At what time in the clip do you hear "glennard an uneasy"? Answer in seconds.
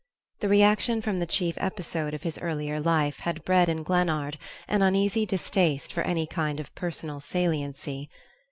3.83-5.27